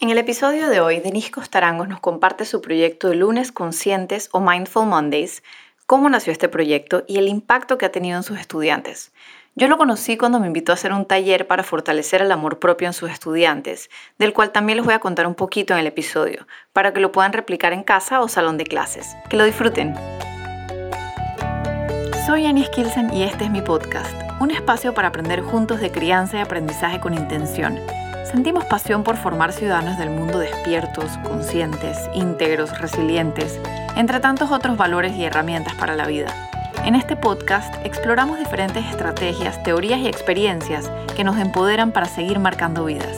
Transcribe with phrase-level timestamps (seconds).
[0.00, 4.38] En el episodio de hoy, Denise Costarangos nos comparte su proyecto de Lunes Conscientes o
[4.38, 5.42] Mindful Mondays,
[5.86, 9.10] cómo nació este proyecto y el impacto que ha tenido en sus estudiantes.
[9.56, 12.86] Yo lo conocí cuando me invitó a hacer un taller para fortalecer el amor propio
[12.86, 16.46] en sus estudiantes, del cual también les voy a contar un poquito en el episodio,
[16.72, 19.16] para que lo puedan replicar en casa o salón de clases.
[19.28, 19.96] Que lo disfruten.
[22.24, 26.38] Soy Annie Skilsen y este es mi podcast, un espacio para aprender juntos de crianza
[26.38, 27.80] y aprendizaje con intención
[28.30, 33.58] Sentimos pasión por formar ciudadanos del mundo despiertos, conscientes, íntegros, resilientes,
[33.96, 36.50] entre tantos otros valores y herramientas para la vida.
[36.84, 42.84] En este podcast exploramos diferentes estrategias, teorías y experiencias que nos empoderan para seguir marcando
[42.84, 43.16] vidas.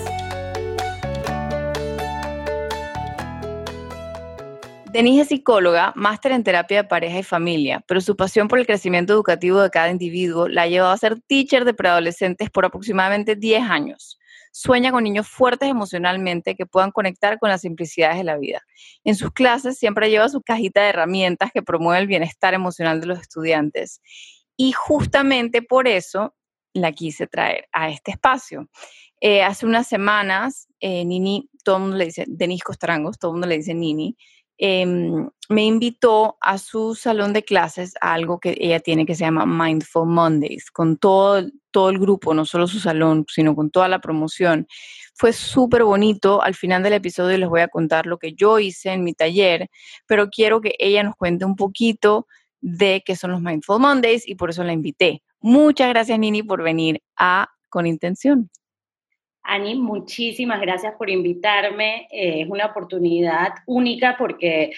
[4.92, 8.66] Denise es psicóloga, máster en terapia de pareja y familia, pero su pasión por el
[8.66, 13.34] crecimiento educativo de cada individuo la ha llevado a ser teacher de preadolescentes por aproximadamente
[13.34, 14.19] 10 años
[14.50, 18.62] sueña con niños fuertes emocionalmente que puedan conectar con las simplicidades de la vida.
[19.04, 23.06] En sus clases siempre lleva su cajita de herramientas que promueve el bienestar emocional de
[23.06, 24.00] los estudiantes.
[24.56, 26.34] Y justamente por eso
[26.72, 28.68] la quise traer a este espacio.
[29.20, 33.34] Eh, hace unas semanas, eh, Nini, todo el mundo le dice, Denis Costrangos, todo el
[33.34, 34.16] mundo le dice Nini,
[34.62, 39.24] Em, me invitó a su salón de clases a algo que ella tiene que se
[39.24, 43.88] llama Mindful Mondays, con todo, todo el grupo, no solo su salón, sino con toda
[43.88, 44.66] la promoción.
[45.14, 46.42] Fue súper bonito.
[46.42, 49.70] Al final del episodio les voy a contar lo que yo hice en mi taller,
[50.06, 52.26] pero quiero que ella nos cuente un poquito
[52.60, 55.22] de qué son los Mindful Mondays y por eso la invité.
[55.40, 58.50] Muchas gracias, Nini, por venir a Con Intención.
[59.42, 62.08] Ani, muchísimas gracias por invitarme.
[62.10, 64.72] Eh, es una oportunidad única porque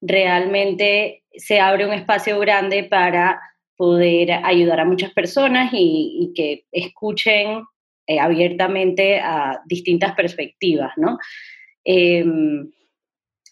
[0.00, 3.40] realmente se abre un espacio grande para
[3.76, 7.62] poder ayudar a muchas personas y, que escuchen
[8.06, 11.18] eh, abiertamente a distintas perspectivas, ¿no?
[11.84, 12.70] Em,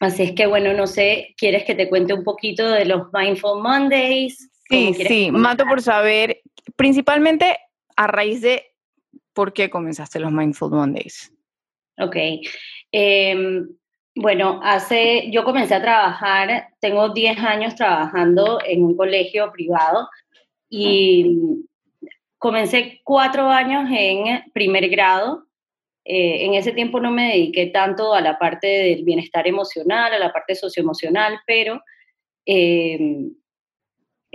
[0.01, 3.63] así es que, bueno, no sé, ¿quieres que te cuente un poquito de los Mindful
[3.63, 4.51] Mondays?
[4.69, 6.43] Sí, sí, mato por saber,
[6.75, 7.57] principalmente
[7.97, 8.65] a raíz de
[9.37, 11.31] ¿por qué comenzaste los Mindful Mondays?
[11.99, 12.17] Ok.
[12.91, 13.69] Em,
[14.15, 20.09] bueno, hace, yo comencé a trabajar, tengo 10 años trabajando en un colegio privado
[20.71, 21.39] y
[22.39, 25.45] comencé cuatro años en primer grado.
[26.03, 30.19] Eh, en ese tiempo no me dediqué tanto a la parte del bienestar emocional, a
[30.19, 31.83] la parte socioemocional, pero
[32.47, 33.35] em,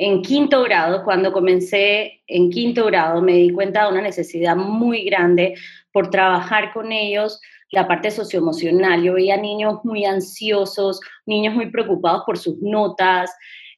[0.04, 5.04] en quinto grado, cuando comencé en quinto grado, me di cuenta de una necesidad muy
[5.04, 5.54] grande
[5.92, 7.40] por trabajar con ellos
[7.70, 9.04] la parte socioemocional.
[9.04, 13.32] Yo veía niños muy ansiosos, niños muy preocupados por sus notas,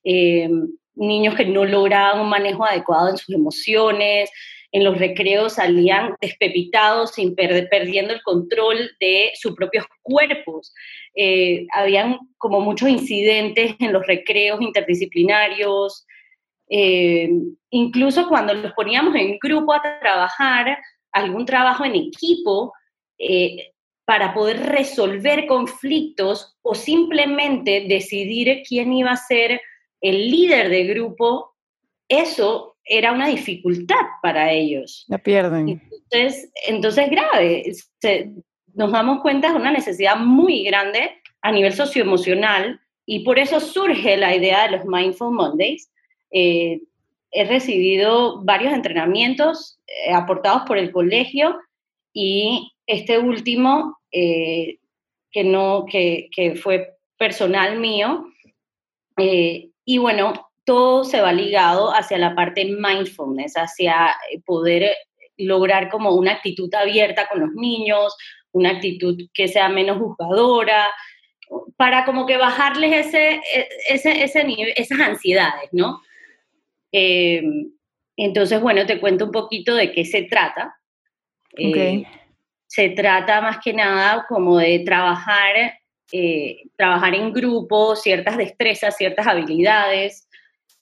[0.05, 0.49] eh,
[0.95, 4.31] niños que no lograban un manejo adecuado en sus emociones.
[4.71, 10.73] En los recreos salían despepitados, sin perdiendo el control de sus propios cuerpos.
[11.15, 16.05] Eh, habían como muchos incidentes en los recreos interdisciplinarios,
[16.75, 17.29] eh,
[17.69, 20.79] incluso cuando los poníamos en grupo a trabajar,
[21.11, 22.73] algún trabajo en equipo,
[23.19, 23.73] eh,
[24.05, 29.61] para poder resolver conflictos o simplemente decidir quién iba a ser
[30.01, 31.53] el líder de grupo,
[32.09, 35.05] eso era una dificultad para ellos.
[35.09, 35.69] La pierden.
[35.69, 37.71] Entonces, entonces grave,
[38.73, 44.17] nos damos cuenta de una necesidad muy grande a nivel socioemocional y por eso surge
[44.17, 45.92] la idea de los Mindful Mondays,
[46.33, 46.81] eh,
[47.31, 51.57] he recibido varios entrenamientos eh, aportados por el colegio
[52.11, 54.79] y este último, eh,
[55.31, 58.25] que, no, que, que, fue personal mío,
[59.15, 60.33] y bueno,
[60.65, 64.95] todo se va ligado hacia la parte mindfulness, hacia poder
[65.37, 68.15] lograr como una actitud abierta con los niños,
[68.51, 70.87] una actitud que sea menos juzgadora,
[71.77, 76.01] para como que bajarles ese, e, ese, ese nivel, esas ansiedades, ¿no?
[76.93, 77.71] Em,
[78.15, 80.75] entonces, bueno, te cuento un poquito de qué se trata.
[81.57, 82.03] Eh,
[82.67, 85.79] se trata más que nada como de trabajar,
[86.11, 90.27] eh, trabajar en grupo, ciertas destrezas, ciertas habilidades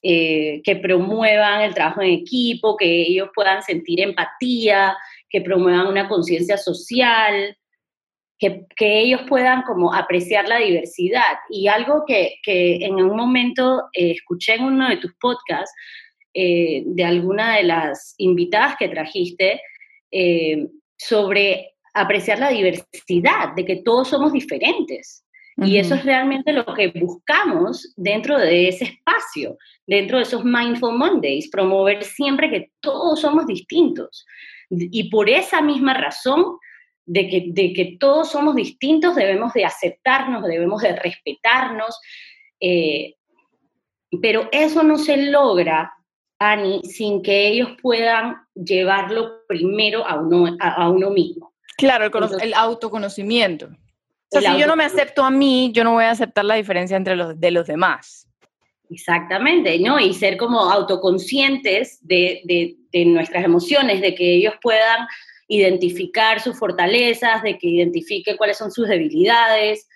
[0.02, 4.96] eh, que promuevan el trabajo en equipo, que ellos puedan sentir empatía,
[5.30, 7.56] que promuevan una conciencia social,
[8.42, 11.38] que, que, ellos puedan como apreciar la diversidad.
[11.48, 15.72] Y algo que, que en un momento escuché en uno de tus podcasts,
[16.34, 19.60] eh, de alguna de las invitadas que trajiste
[20.10, 20.66] eh,
[20.96, 25.24] sobre apreciar la diversidad, de que todos somos diferentes.
[25.58, 30.96] Y eso es realmente lo que buscamos dentro de ese espacio, dentro de esos Mindful
[30.96, 34.24] Mondays, promover siempre que todos somos distintos.
[34.70, 36.56] Y por esa misma razón
[37.04, 41.98] de que, de que todos somos distintos, debemos de aceptarnos, debemos de respetarnos,
[42.60, 43.14] eh,
[44.20, 45.92] pero eso no se logra,
[46.38, 51.52] Ani, sin que ellos puedan llevarlo primero a uno, a, uno mismo.
[51.76, 52.10] Claro,
[52.40, 53.66] el, autoconocimiento.
[54.30, 56.54] O sea, si yo no me acepto a mí, yo no voy a aceptar la
[56.54, 58.28] diferencia entre los de los demás.
[58.92, 59.98] Exactamente, ¿no?
[59.98, 62.42] Y ser como autoconscientes de,
[62.92, 65.06] de, nuestras emociones, de que ellos puedan
[65.54, 69.86] identificar sus fortalezas, de que identifiquen cuáles son sus debilidades,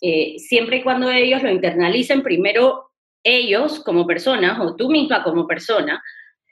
[0.00, 2.90] eh, siempre y cuando ellos lo internalicen primero
[3.22, 6.02] ellos como personas o tú misma como persona,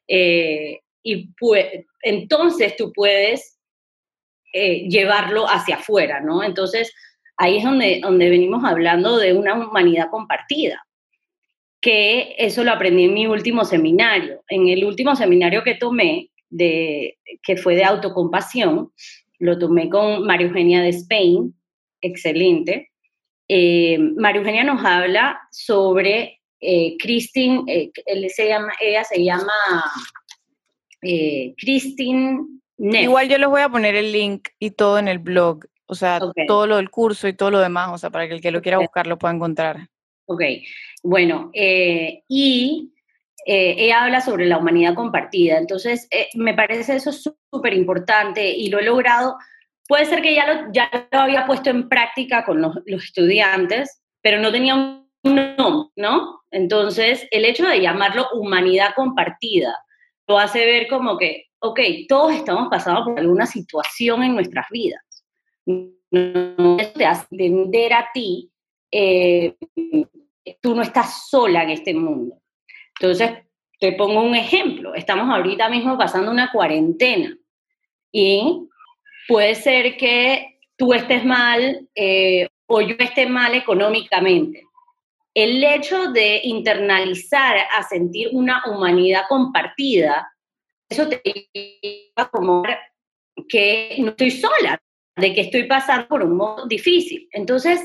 [0.09, 1.31] eh, y
[2.03, 3.59] entonces tú puedes
[4.53, 6.43] eh, llevarlo hacia afuera, ¿no?
[6.45, 6.95] Entonces
[7.37, 10.83] ahí es donde, donde venimos hablando de una humanidad compartida
[11.83, 14.43] que eso lo aprendí en mi último seminario.
[14.49, 18.93] En el último seminario que tomé, de, que fue de autocompasión,
[19.39, 21.55] lo tomé con María Eugenia de Spain,
[22.01, 22.91] excelente.
[23.49, 29.53] Eh, María Eugenia nos habla sobre eh, Christine, eh, él se llama, ella se llama
[31.03, 32.41] eh, Christine
[32.79, 33.03] Neff.
[33.03, 36.21] Igual yo les voy a poner el link y todo en el blog, o sea,
[36.47, 38.63] todo lo del curso y todo lo demás, o sea, para que el que lo
[38.63, 39.89] quiera buscar lo pueda encontrar.
[40.27, 40.43] Ok,
[41.03, 42.92] bueno, eh, y
[43.45, 48.69] eh, ella habla sobre la humanidad compartida, entonces eh, me parece eso súper importante y
[48.69, 49.37] lo he logrado.
[49.89, 54.41] Puede ser que ya lo, ya lo había puesto en práctica con los, estudiantes, pero
[54.41, 56.43] no tenía un nombre, ¿no?
[56.51, 59.77] Entonces, el hecho de llamarlo humanidad compartida
[60.29, 65.03] lo hace ver como que, ok, todos estamos pasando por alguna situación en nuestras vidas.
[65.67, 68.53] No te hace entender a ti
[68.93, 69.57] eh,
[70.61, 72.42] tú no estás sola en este mundo.
[73.03, 73.33] Entonces,
[73.81, 74.95] te pongo un ejemplo.
[74.95, 77.37] Estamos ahorita mismo pasando una cuarentena
[78.13, 78.69] y
[79.27, 84.63] puede ser que tú estés mal eh, o yo esté mal económicamente.
[85.35, 90.33] El hecho de internalizar a sentir una humanidad compartida,
[90.89, 91.21] eso te
[91.53, 92.63] lleva como
[93.49, 94.81] que no estoy sola,
[95.17, 97.29] de que estoy pasando por un modo difícil.
[97.33, 97.81] Entonces,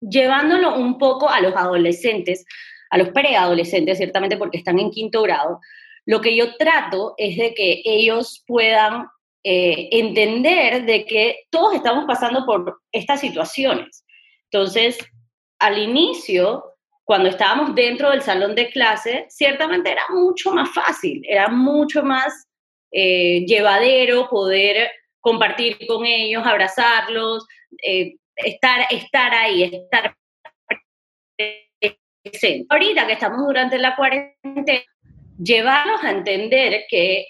[0.00, 2.46] llevándolo un poco a los adolescentes,
[2.92, 5.60] a los preadolescentes, ciertamente porque están en quinto grado,
[6.04, 9.06] lo que yo trato es de que ellos puedan
[9.44, 14.04] eh, entender de que todos estamos pasando por estas situaciones.
[14.50, 14.98] Entonces,
[15.58, 16.64] al inicio,
[17.04, 22.46] cuando estábamos dentro del salón de clase, ciertamente era mucho más fácil, era mucho más
[22.92, 24.90] eh, llevadero poder
[25.20, 27.46] compartir con ellos, abrazarlos,
[27.82, 30.14] eh, estar, estar ahí, estar
[32.68, 34.80] Ahorita que estamos durante la cuarentena,
[35.42, 37.26] llevarnos a entender que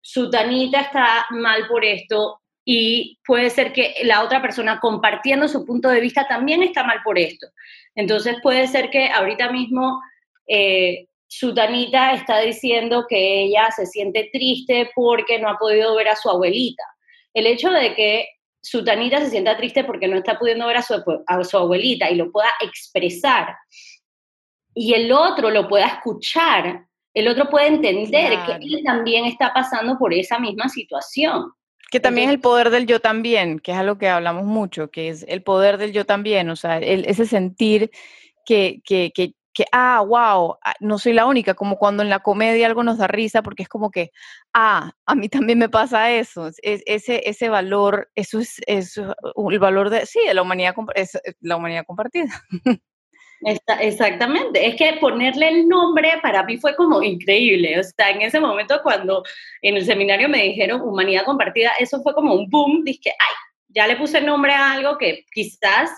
[0.00, 5.64] su tanita está mal por esto y puede ser que la otra persona compartiendo su
[5.64, 7.46] punto de vista también está mal por esto.
[7.94, 10.00] Entonces puede ser que ahorita mismo
[10.46, 16.08] eh, su tanita está diciendo que ella se siente triste porque no ha podido ver
[16.08, 16.84] a su abuelita.
[17.32, 18.28] El hecho de que
[18.64, 22.32] su Tanita se sienta triste porque no está pudiendo ver a su abuelita y lo
[22.32, 23.54] pueda expresar,
[24.74, 29.96] y el otro lo pueda escuchar, el otro puede entender que él también está pasando
[29.98, 31.52] por esa misma situación.
[31.90, 35.10] Que también es el poder del yo también, que es algo que hablamos mucho, que
[35.10, 37.90] es el poder del yo también, o sea, ese sentir
[38.44, 42.18] que, que, que, que, ah, wow, ah, no soy la única, como cuando en la
[42.18, 44.10] comedia algo nos da risa, porque es como que,
[44.52, 49.58] ah, a mí también me pasa eso, es, ese, ese valor, eso es, es, el
[49.60, 52.42] valor de, sí, de la humanidad, es, la humanidad compartida.
[53.40, 58.40] exactamente, es que ponerle el nombre para mí fue como increíble, o sea, en ese
[58.40, 59.22] momento cuando
[59.62, 63.34] en el seminario me dijeron humanidad compartida, eso fue como un boom, dije, ay,
[63.68, 65.90] ya le puse nombre a algo que quizás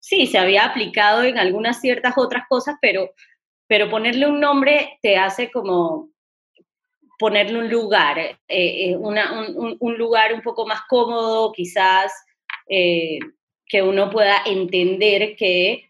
[0.00, 3.10] sí, se había aplicado en algunas ciertas otras cosas, pero,
[3.66, 6.10] pero ponerle un nombre te hace como
[7.20, 12.10] ponerle un lugar, eh, eh, un, lugar un poco más cómodo, quizás
[12.66, 13.18] eh,
[13.66, 15.89] que uno pueda entender que,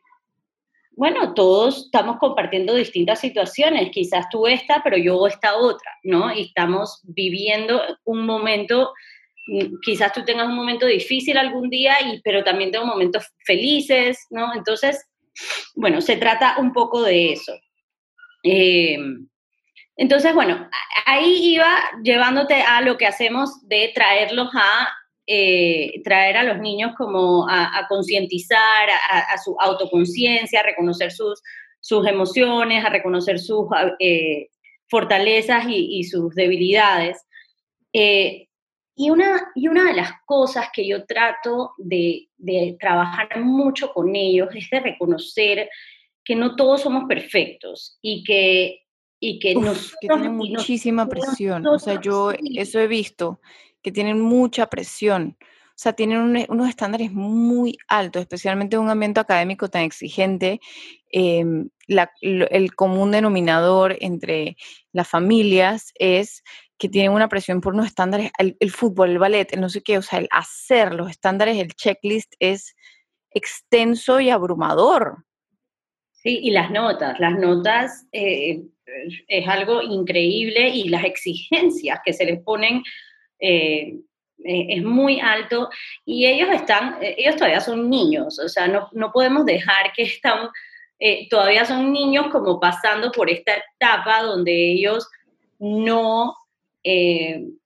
[1.01, 6.31] bueno, todos estamos compartiendo distintas situaciones, quizás tú esta, pero yo esta otra, ¿no?
[6.31, 8.93] Y estamos viviendo un momento
[9.83, 14.55] quizás tú tengas un momento difícil algún día, y, pero también tengo momentos felices, ¿no?
[14.55, 15.09] Entonces,
[15.75, 17.55] bueno, se trata un poco de eso.
[18.43, 19.27] Em,
[19.97, 20.69] entonces, bueno,
[21.07, 24.87] ahí iba llevándote a lo que hacemos de traerlos a,
[25.27, 31.41] eh, traer a los niños como a, concientizar, a, su autoconciencia, a reconocer sus,
[31.81, 33.67] sus emociones, a reconocer sus
[33.99, 34.49] eh,
[34.89, 37.25] fortalezas y, sus debilidades.
[37.93, 38.49] Eh,
[38.97, 44.15] Y una, y una de las cosas que yo trato de, de trabajar mucho con
[44.15, 45.71] ellos es de reconocer
[46.25, 48.81] que no todos somos perfectos y que,
[49.21, 51.67] y que, nos, que tienen muchísima presión.
[51.67, 53.41] O sea, yo eso he visto,
[53.83, 55.37] que tienen mucha presión.
[55.41, 60.61] O sea, tienen unos estándares muy altos, especialmente en un ambiente académico tan exigente.
[61.11, 64.57] Em, el común denominador entre
[64.93, 66.43] las familias es
[66.77, 69.83] que tienen una presión por unos estándares, el, el, fútbol, el ballet, el no sé
[69.83, 72.75] qué, o sea, el hacer los estándares, el checklist es
[73.31, 75.25] extenso y abrumador.
[76.13, 78.63] Sí, y las notas, las notas eh,
[79.29, 82.83] es algo increíble y las exigencias que se les ponen
[83.41, 83.95] eh,
[84.45, 85.69] eh, es muy alto
[86.05, 90.03] y ellos están, eh, ellos todavía son niños, o sea, no, no podemos dejar que
[90.03, 90.49] están,
[90.99, 95.09] eh, todavía son niños como pasando por esta etapa donde ellos
[95.59, 96.37] no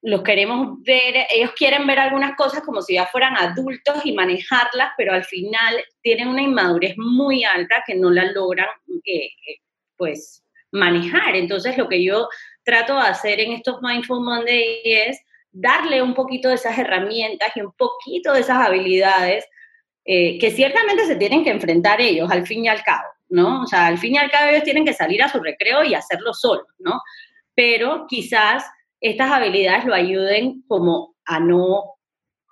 [0.02, 4.90] los queremos ver, ellos quieren ver algunas cosas como si ya fueran adultos y manejarlas,
[4.96, 8.66] pero al final tienen una inmadurez muy alta que no la logran,
[9.96, 11.36] pues, manejar.
[11.36, 12.28] Entonces, lo que yo
[12.64, 15.20] trato de hacer en estos Mindful Monday es
[15.54, 19.46] darle un poquito de esas herramientas y un poquito de esas habilidades
[20.04, 23.62] eh, que ciertamente se tienen que enfrentar ellos al fin y al cabo, ¿no?
[23.62, 25.94] O sea, al fin y al cabo ellos tienen que salir a su recreo y
[25.94, 27.00] hacerlo solos, ¿no?
[27.54, 28.64] Pero quizás
[29.00, 31.94] estas habilidades lo ayuden como a no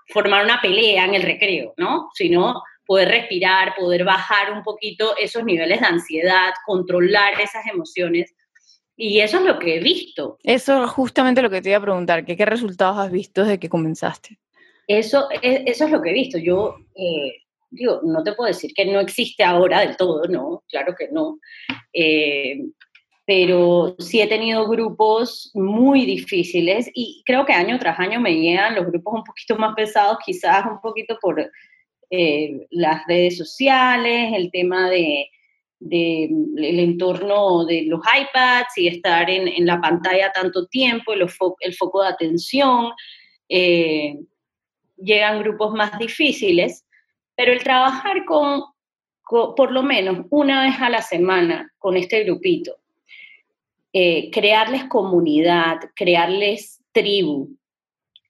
[0.08, 2.08] formar una pelea en el recreo, ¿no?
[2.14, 8.32] Sino poder respirar, poder bajar un poquito esos niveles de ansiedad, controlar esas emociones
[8.96, 10.38] y eso es lo que he visto.
[10.42, 13.58] Eso es justamente lo que te iba a preguntar, ¿qué, qué resultados has visto desde
[13.58, 14.38] que comenzaste?
[14.86, 16.38] Eso es, eso es lo que he visto.
[16.38, 20.94] Yo, eh, digo, no te puedo decir que no existe ahora del todo, no, claro
[20.98, 21.38] que no.
[21.92, 22.58] Eh,
[23.24, 28.74] pero sí he tenido grupos muy difíciles y creo que año tras año me llegan
[28.74, 31.50] los grupos un poquito más pesados, quizás un poquito por
[32.10, 35.28] eh, las redes sociales, el tema de
[35.84, 41.26] del entorno de los iPads y estar en, la pantalla tanto tiempo, el,
[41.60, 42.92] el foco de atención,
[43.48, 44.18] eh,
[44.96, 46.86] llegan grupos más difíciles,
[47.34, 48.62] pero el trabajar con,
[49.28, 52.76] por lo menos una vez a la semana con este grupito,
[53.92, 57.56] eh, crearles comunidad, crearles tribu,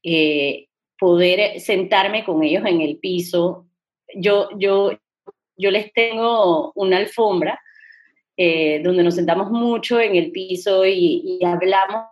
[0.03, 0.69] eh,
[0.99, 3.67] poder sentarme con ellos en el piso.
[4.15, 4.93] Yo, yo,
[5.63, 7.61] yo les tengo una alfombra
[8.37, 12.07] eh, donde nos sentamos mucho en el piso y, hablamos.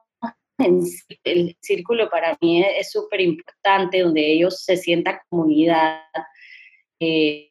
[0.58, 0.82] En
[1.24, 6.02] el círculo para mí es súper importante, donde ellos se sientan comunidad.
[7.00, 7.50] Eh,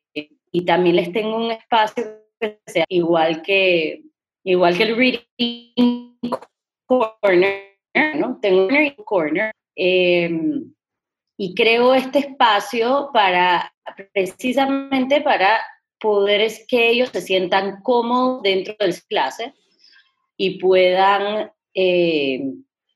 [0.52, 2.04] y también les tengo un espacio
[2.40, 4.04] que sea igual que,
[4.44, 6.20] igual que el Reading
[6.86, 7.80] Corner,
[8.16, 8.38] ¿no?
[8.40, 9.52] Tengo un Reading Corner.
[9.76, 10.72] Em,
[11.36, 13.74] y creo este espacio para
[14.14, 15.60] precisamente para
[16.00, 19.52] poder es que ellos se sientan cómodos dentro de las clases
[20.38, 22.42] y puedan eh,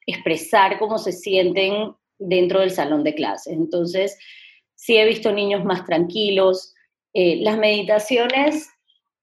[0.05, 3.53] expresar cómo se sienten dentro del salón de clases.
[3.53, 4.17] Entonces,
[4.75, 6.73] sí he visto niños más tranquilos.
[7.13, 8.69] Eh, las meditaciones,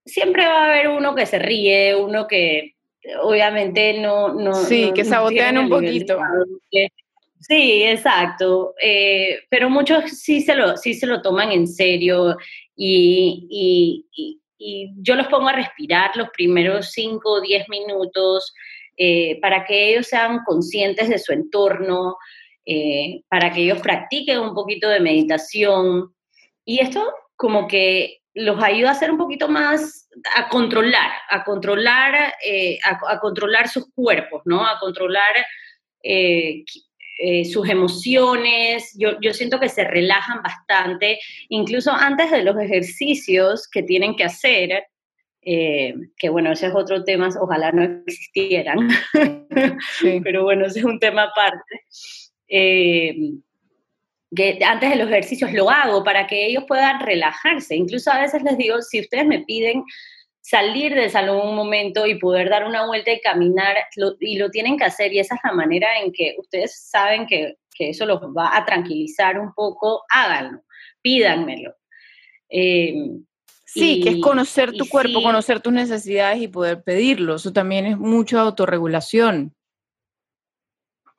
[0.05, 2.77] siempre va a haber uno que se ríe, uno que
[3.23, 4.35] obviamente no...
[4.35, 6.19] no sí, que sabotean un poquito.
[7.41, 8.75] Sí, exacto.
[8.83, 12.37] Eh, pero muchos sí se, lo, sí se lo toman en serio
[12.77, 14.07] y,
[15.03, 18.53] yo los pongo a respirar los primeros 5 o 10 minutos
[18.99, 22.19] eh, para que ellos sean conscientes de su entorno,
[22.67, 26.15] eh, para que ellos practiquen un poquito de meditación.
[26.67, 32.15] Y esto como que los ayuda a ser un poquito más, a controlar, a controlar,
[32.15, 32.33] a,
[33.09, 34.63] a, controlar sus cuerpos, ¿no?
[34.63, 35.35] A controlar
[36.03, 36.65] eh,
[37.45, 43.83] sus emociones, yo, yo, siento que se relajan bastante, incluso antes de los ejercicios que
[43.83, 44.85] tienen que hacer,
[45.43, 48.89] eh, que bueno, ese es otro tema, ojalá no existieran,
[50.23, 51.81] pero bueno, ese es un tema aparte.
[52.49, 53.15] Eh,
[54.35, 57.75] que antes de los ejercicios lo hago para que ellos puedan relajarse.
[57.75, 59.83] Incluso a veces les digo, si ustedes me piden
[60.41, 63.77] salir del salón un momento y poder dar una vuelta y caminar,
[64.21, 67.57] y lo tienen que hacer, y esa es la manera en que ustedes saben que,
[67.83, 70.61] eso los va a tranquilizar un poco, háganlo,
[71.01, 71.75] pídanmelo.
[72.51, 73.25] Em,
[73.65, 77.97] sí, que es conocer tu cuerpo, conocer tus necesidades y poder pedirlo, eso también es
[77.97, 79.55] mucha autorregulación.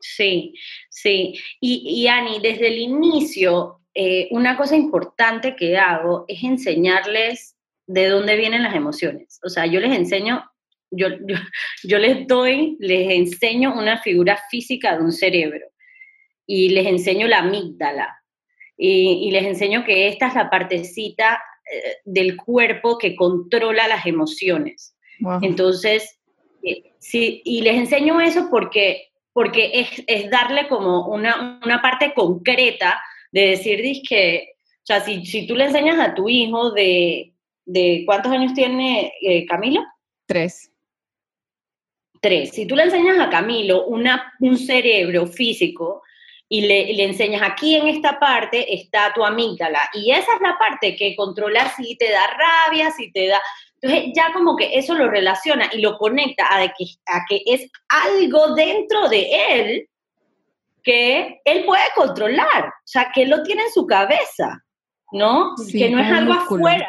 [0.02, 0.54] Sí,
[0.90, 1.34] sí.
[1.60, 7.58] Y, Ani, desde el inicio, eh, una cosa importante que hago es enseñarles
[7.88, 9.40] de dónde vienen las emociones.
[9.44, 10.44] O sea, yo les enseño,
[10.90, 11.08] yo,
[11.84, 15.66] yo, les doy, les enseño una figura física de un cerebro.
[16.48, 18.18] y les enseño la amígdala.
[18.78, 21.40] Y, les enseño que esta es la partecita
[21.72, 24.96] eh, del cuerpo que controla las emociones.
[25.44, 26.20] Entonces,
[26.64, 32.14] eh, sí, y les enseño eso porque, porque es, es darle como una, una, parte
[32.16, 33.00] concreta
[33.32, 37.31] de decir, que, o sea, si, si, tú le enseñas a tu hijo de,
[37.66, 39.82] de ¿cuántos años tiene eh, Camilo?
[40.26, 40.72] Tres.
[42.22, 42.52] Tres.
[42.52, 46.04] Si tú le enseñas a Camilo una, un cerebro físico,
[46.52, 50.98] y le, enseñas aquí en esta parte está tu amígdala y esa es la parte
[50.98, 53.42] que controla si te da rabia, si te da...
[53.80, 57.72] Entonces ya como que eso lo relaciona y lo conecta a, que, a que es
[57.88, 59.90] algo dentro de él
[60.84, 64.62] que él puede controlar, o sea, que él lo tiene en su cabeza,
[65.12, 65.56] ¿no?
[65.72, 66.88] que no es algo afuera,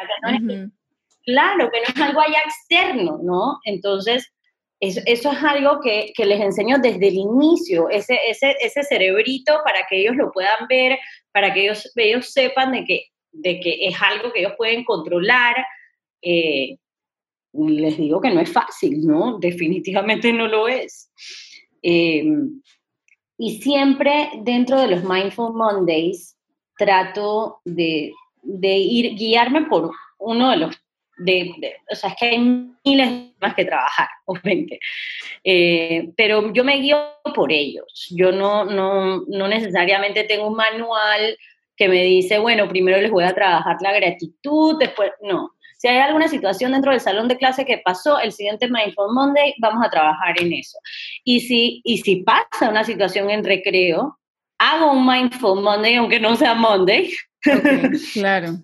[1.25, 3.59] claro, que no es algo allá externo, ¿no?
[3.65, 4.33] Entonces,
[4.79, 10.01] eso, es algo que, les enseño desde el inicio, ese, ese, ese, cerebrito para que
[10.01, 10.99] ellos lo puedan ver,
[11.31, 15.55] para que ellos, ellos sepan de que, de que es algo que ellos pueden controlar.
[16.21, 16.77] Eh,
[17.53, 19.37] les digo que no es fácil, ¿no?
[19.39, 21.09] Definitivamente no lo es.
[21.81, 22.61] Em,
[23.37, 26.32] y siempre dentro de los Mindful Mondays
[26.77, 30.83] trato de, de ir, guiarme por uno de los
[31.17, 32.39] de, o sea, es que hay
[32.83, 34.79] miles más que trabajar, obviamente.
[35.43, 36.97] Eh, pero yo me guío
[37.35, 38.07] por ellos.
[38.15, 41.37] Yo no, no, no necesariamente tengo un manual
[41.75, 45.51] que me dice, bueno, primero les voy a trabajar la gratitud, después, no.
[45.77, 49.53] Si hay alguna situación dentro del salón de clase que pasó, el siguiente Mindful Monday
[49.59, 50.77] vamos a trabajar en eso.
[51.25, 54.17] Y si, y si pasa una situación en recreo,
[54.57, 57.11] hago un Mindful Monday, aunque no sea Monday.
[58.13, 58.57] claro.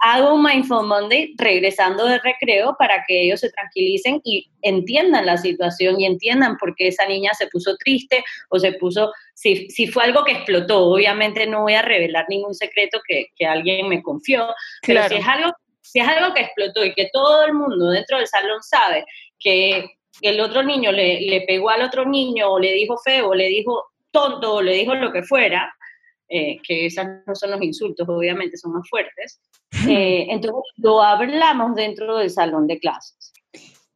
[0.00, 5.38] Hago un Mindful Monday regresando de recreo para que ellos se tranquilicen y entiendan la
[5.38, 9.86] situación y entiendan por qué esa niña se puso triste o se puso, si, si
[9.86, 14.02] fue algo que explotó, obviamente no voy a revelar ningún secreto que, que alguien me
[14.02, 14.46] confió,
[14.86, 18.18] pero si es, algo, si es algo que explotó y que todo el mundo dentro
[18.18, 19.06] del salón sabe
[19.38, 19.86] que
[20.20, 23.48] el otro niño le, le pegó al otro niño o le dijo feo o le
[23.48, 25.70] dijo tonto o le dijo lo que fuera,
[26.28, 29.40] eh, que esos no son los insultos, obviamente son más fuertes.
[29.90, 33.32] Eh, entonces lo hablamos dentro del salón de clases.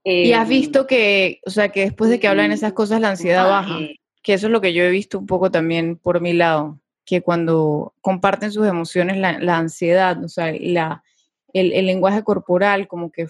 [0.03, 3.11] y has eh, visto que, o sea, que después de que hablan esas cosas la
[3.11, 3.79] ansiedad baja,
[4.23, 7.23] que eso es lo que yo he visto un poco también por mi lado, que
[7.23, 11.05] cuando comparten sus emociones, la, ansiedad, o sea, la,
[11.53, 13.29] el, el, lenguaje corporal como que,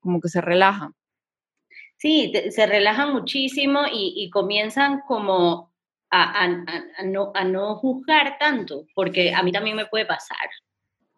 [0.00, 0.90] como que se relaja.
[1.98, 5.69] Sí, se relajan muchísimo y, y comienzan como
[6.10, 10.48] a, a, no, a no juzgar tanto, porque a mí también me puede pasar.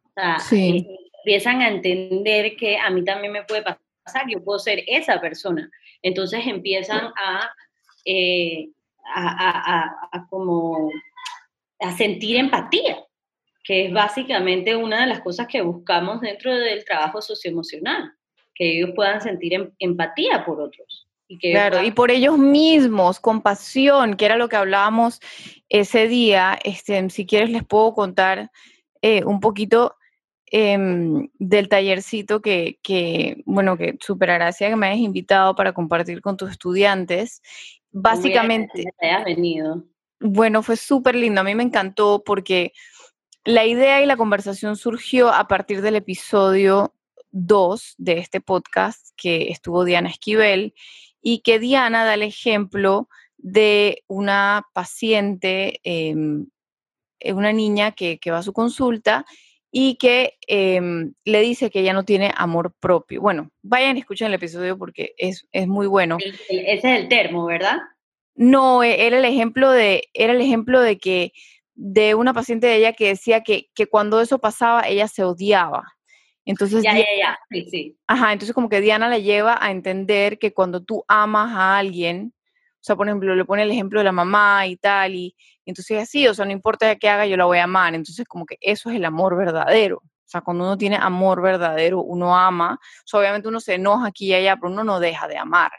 [0.05, 0.87] O sea, eh,
[1.25, 5.71] empiezan a entender que a mí también me puede pasar, yo puedo ser esa persona.
[6.03, 7.51] Entonces empiezan a,
[8.05, 8.69] eh,
[9.15, 10.91] a, como
[11.81, 13.03] a sentir empatía,
[13.65, 18.13] que es básicamente una de las cosas que buscamos dentro del trabajo socioemocional,
[18.55, 21.02] que ellos puedan sentir em, empatía por otros
[21.41, 25.21] claro, y por ellos mismos, compasión, que era lo que hablábamos
[25.69, 26.59] ese día.
[26.65, 28.51] Este, si quieres les puedo contar
[29.01, 29.97] eh, un poquito
[30.47, 36.21] em, del tallercito que, que, bueno, que super gracia que me hayas invitado para compartir
[36.21, 37.43] con tus estudiantes.
[37.91, 38.85] Básicamente...
[38.99, 39.85] Te venido.
[40.21, 42.73] Bueno, fue súper lindo, a mí me encantó porque
[43.45, 46.95] la idea y la conversación surgió a partir del episodio
[47.33, 50.75] 2 de este podcast que estuvo Diana Esquivel
[51.23, 53.09] y que Diana da el ejemplo
[53.39, 56.47] de una paciente, em,
[57.21, 59.25] eh, una niña que, va a su consulta
[59.71, 63.21] y que em, le dice que ella no tiene amor propio.
[63.23, 66.19] Bueno, vayan y escuchen el episodio porque es, muy bueno.
[66.21, 67.79] Ese es el termo, ¿verdad?
[68.35, 71.33] No, e, era el ejemplo de, era el ejemplo de que
[71.75, 75.85] de una paciente de ella que decía que, que cuando eso pasaba ella se odiaba.
[76.45, 77.99] Entonces, ya, ya, ya, sí, sí.
[78.07, 82.35] Ajá, entonces como que Diana le lleva a entender que cuando tú amas a alguien,
[82.83, 86.03] o sea, por ejemplo, le pone el ejemplo de la mamá y tal, y, entonces
[86.03, 87.95] así, o sea, no importa qué haga, yo la voy a amar.
[87.95, 89.99] Entonces como que eso es el amor verdadero.
[89.99, 94.09] O sea, cuando uno tiene amor verdadero, uno ama, o sea, obviamente uno se enoja
[94.09, 95.71] aquí y allá, pero uno no deja de amar.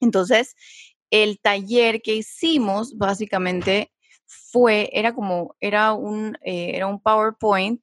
[0.00, 0.54] Entonces,
[1.10, 3.92] el taller que hicimos básicamente
[4.26, 7.80] fue, era como, era un, eh, era un PowerPoint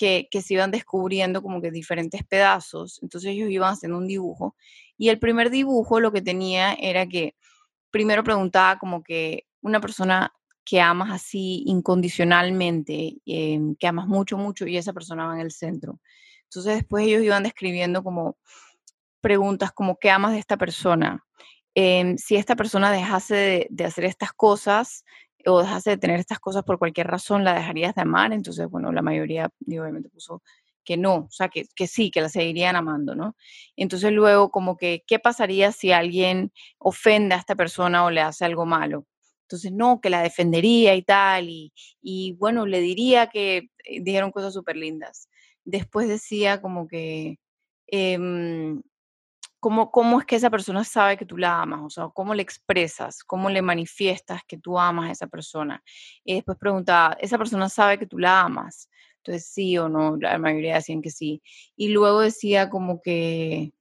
[0.00, 2.98] que, se iban descubriendo como que diferentes pedazos.
[3.02, 4.56] Entonces ellos iban haciendo un dibujo.
[4.96, 7.36] Y el primer dibujo lo que tenía era que
[7.90, 10.32] primero preguntaba como que una persona
[10.64, 15.50] que amas así incondicionalmente, em, que amas mucho, mucho, y esa persona va en el
[15.50, 16.00] centro.
[16.44, 18.38] Entonces después ellos iban describiendo como
[19.20, 21.22] preguntas como ¿qué amas de esta persona?
[21.74, 25.04] Em, si esta persona dejase de, hacer estas cosas,
[25.46, 28.32] o dejase de tener estas cosas por cualquier razón, ¿la dejarías de amar?
[28.32, 30.42] Entonces, bueno, la mayoría obviamente puso
[30.84, 33.36] que no, o sea, que, que, sí, que la seguirían amando, ¿no?
[33.76, 38.44] Entonces luego como que, ¿qué pasaría si alguien ofende a esta persona o le hace
[38.44, 39.06] algo malo?
[39.42, 44.30] Entonces, no, que la defendería y tal, y, y bueno, le diría que eh, dijeron
[44.32, 45.28] cosas súper lindas.
[45.64, 47.38] Después decía como que,
[47.88, 48.80] em,
[49.60, 51.80] ¿cómo, ¿cómo es que esa persona sabe que tú la amas?
[51.84, 53.22] O sea, ¿cómo le expresas?
[53.22, 55.82] ¿Cómo le manifiestas que tú amas a esa persona?
[56.24, 58.88] Y después preguntaba, ¿esa persona sabe que tú la amas?
[59.18, 61.42] Entonces, sí o no, la mayoría decían que sí.
[61.76, 63.72] Y luego decía como que,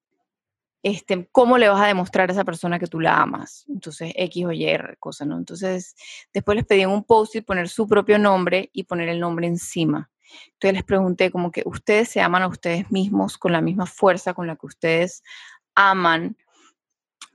[0.83, 3.65] este, ¿cómo le vas a demostrar a esa persona que tú la amas?
[3.69, 4.67] Entonces, X o Y
[4.99, 5.37] cosa, ¿no?
[5.37, 5.95] Entonces,
[6.33, 10.09] después les pedí un post-it poner su propio nombre y poner el nombre encima.
[10.53, 14.33] Entonces les pregunté como que ustedes se aman a ustedes mismos con la misma fuerza
[14.33, 15.23] con la que ustedes
[15.79, 16.35] aman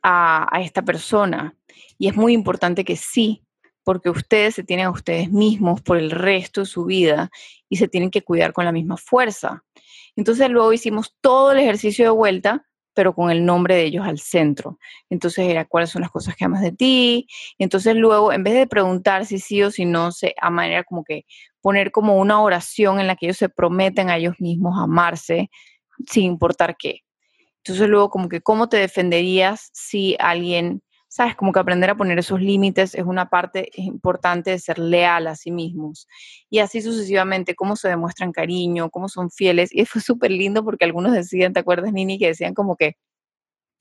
[0.03, 1.57] a, esta persona.
[1.99, 3.43] Y es muy importante que sí,
[3.83, 7.31] porque ustedes se tienen a ustedes mismos por el resto de su vida
[7.71, 9.65] y se tienen que cuidar con la misma fuerza.
[10.15, 14.19] Entonces luego hicimos todo el ejercicio de vuelta, pero con el nombre de ellos al
[14.19, 14.79] centro.
[15.09, 17.27] Entonces era cuáles son las cosas que amas de ti.
[17.59, 21.03] Entonces luego, en vez de preguntar si sí o si no, se, a manera como
[21.03, 21.25] que
[21.63, 25.51] poner como una oración en la que ellos se prometen a ellos mismos amarse
[26.07, 27.04] sin importar qué.
[27.65, 30.83] Entonces luego como que, ¿cómo te defenderías si alguien
[31.15, 31.37] ¿sabes?
[31.37, 35.37] Como que aprender a poner esos límites es una parte importante de ser leal a
[35.37, 36.09] sí mismos.
[36.51, 39.71] Y así sucesivamente, cómo se demuestran cariño, cómo son fieles.
[39.73, 42.19] Y fue súper lindo porque algunos decían, ¿te acuerdas, Nini?
[42.19, 42.97] Que decían como que,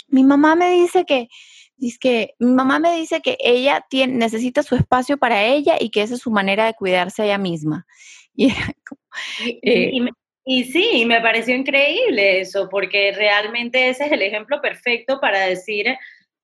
[0.09, 1.27] mi mamá me dice que,
[1.75, 5.89] dice que mi mamá me dice que ella tiene, necesita su espacio para ella y
[5.89, 7.87] que esa es su manera de cuidarse a ella misma.
[8.35, 10.01] Y, y, eh, y
[10.45, 15.95] sí, me pareció increíble eso, porque realmente ese es el ejemplo perfecto para decir,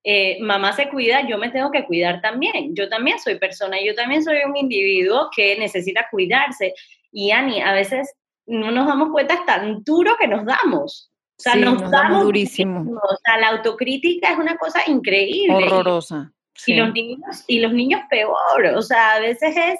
[0.04, 2.76] eh, mamá se cuida, yo me tengo que cuidar también.
[2.76, 6.74] Yo también soy persona, yo también soy un individuo que necesita cuidarse.
[7.12, 8.14] Y Ani, a veces
[8.46, 11.12] no nos damos cuenta tan duro que nos damos.
[11.38, 13.00] O sea, nos, damos, durísimo.
[13.02, 15.56] O sea, la autocrítica es una cosa increíble.
[15.56, 16.34] Horrorosa.
[16.66, 18.66] Y, los niños, y los niños peor.
[18.76, 19.80] O sea, a veces es,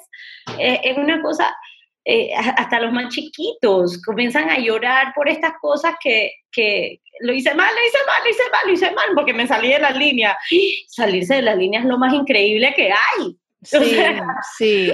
[0.58, 1.54] eh, es una cosa,
[2.04, 7.54] eh, hasta los más chiquitos comienzan a llorar por estas cosas que, que, lo hice
[7.54, 9.90] mal, lo hice mal, lo hice mal, lo hice mal, porque me salí de la
[9.90, 10.36] línea.
[10.88, 13.36] Salirse de la línea es lo más increíble que hay.
[13.62, 13.96] Sí,
[14.56, 14.92] sí.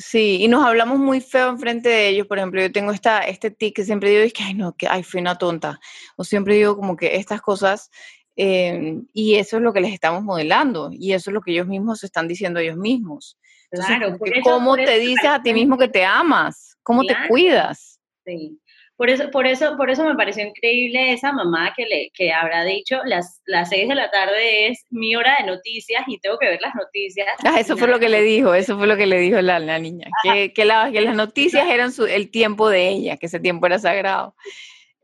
[0.00, 2.26] Sí, y nos hablamos muy feo enfrente de ellos.
[2.28, 4.86] Por ejemplo, yo tengo esta, este tic que siempre digo, es que, ay, no, que,
[4.86, 5.80] ay, fui una tonta.
[6.16, 7.90] O siempre digo como que estas cosas,
[8.36, 11.66] eh, y eso es lo que les estamos modelando, y eso es lo que ellos
[11.66, 13.36] mismos están diciendo ellos mismos
[13.70, 16.76] claro, ¿cómo te dices a ti mismo que te amas?
[16.82, 18.00] ¿Cómo te cuidas?
[18.24, 18.58] Sí.
[18.98, 22.64] Por eso, por, eso, por eso me pareció increíble esa mamá que, le, que habrá
[22.64, 26.48] dicho las, las seis de la tarde es mi hora de noticias y tengo que
[26.48, 27.28] ver las noticias.
[27.44, 29.78] Ah, eso fue lo que le dijo, eso fue lo que le dijo la, la
[29.78, 33.38] niña, que, que, la, que, las noticias eran su, el tiempo de ella, que ese
[33.38, 34.34] tiempo era sagrado.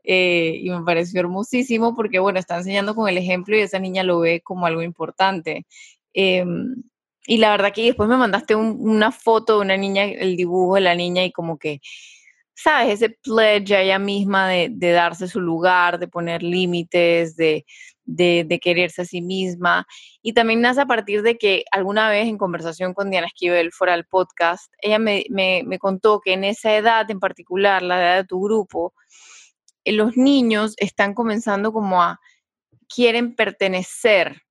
[0.03, 4.03] Eh, y me pareció hermosísimo porque, bueno, está enseñando con el ejemplo y esa niña
[4.03, 5.65] lo ve como algo importante.
[6.13, 6.43] Eh,
[7.27, 10.81] y la verdad que después me mandaste una foto de una niña, el dibujo de
[10.81, 11.81] la niña y como que,
[12.53, 13.01] ¿sabes?
[13.01, 17.65] Ese pledge a ella misma de, darse su lugar, de poner límites, de,
[18.05, 19.87] de, quererse a sí misma.
[20.21, 23.93] Y también nace a partir de que alguna vez en conversación con Diana Esquivel fuera
[23.93, 28.15] del podcast, ella me, me, me contó que en esa edad en particular, la edad
[28.17, 28.93] de tu grupo,
[29.83, 32.19] eh, los niños están comenzando como a,
[32.87, 34.44] quieren pertenecer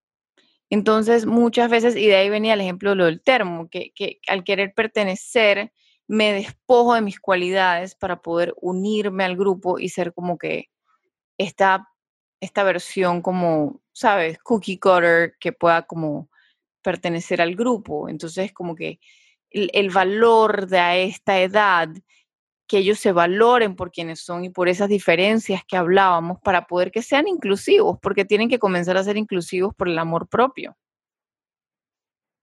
[0.70, 3.92] entonces, muchas veces, y de ahí venía el ejemplo de lo del termo, que,
[4.26, 5.72] al querer pertenecer,
[6.06, 10.70] me despojo de mis cualidades para poder unirme al grupo y ser como que
[11.38, 11.88] esta,
[12.40, 14.38] esta versión como, ¿sabes?
[14.38, 16.30] Cookie cutter que pueda como
[16.82, 18.08] pertenecer al grupo.
[18.08, 19.00] Entonces, como que
[19.50, 21.88] el, el valor de a esta edad
[22.66, 26.90] que ellos se valoren por quienes son y por esas diferencias que hablábamos para poder
[26.90, 30.76] que sean inclusivos, porque tienen que comenzar a ser inclusivos por el amor propio.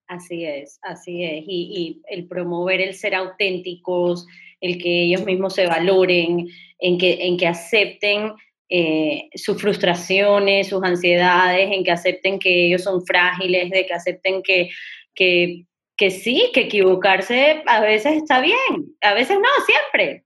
[0.08, 1.46] Así es, así es.
[1.48, 4.28] Y, el promover el ser auténticos,
[4.60, 8.34] el que ellos mismos se valoren, en que, en que acepten
[8.68, 14.44] eh, sus frustraciones, sus ansiedades, en que acepten que ellos son frágiles, de que acepten
[14.44, 14.70] que,
[15.16, 15.66] que
[16.02, 18.58] que sí, que equivocarse a veces está bien,
[19.02, 20.26] a veces no, siempre.